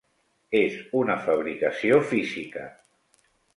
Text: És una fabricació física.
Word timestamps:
És 0.59 0.77
una 1.01 1.17
fabricació 1.27 2.01
física. 2.15 2.67